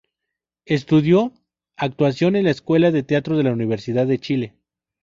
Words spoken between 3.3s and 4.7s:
de la Universidad de Chile.